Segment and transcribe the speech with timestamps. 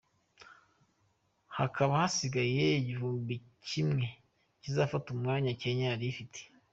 [1.57, 3.29] Hakaba hasigaye igihugu
[3.67, 4.05] kimwe
[4.61, 6.39] kizafata umwanya Kenya yari ifite.